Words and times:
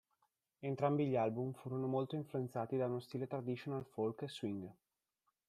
Entrambi 0.63 1.05
gli 1.05 1.15
album 1.15 1.53
furono 1.53 1.85
molto 1.85 2.15
influenzati 2.15 2.75
da 2.75 2.87
uno 2.87 2.99
stile 3.01 3.27
traditional 3.27 3.85
folk 3.85 4.23
e 4.23 4.27
swing. 4.27 4.73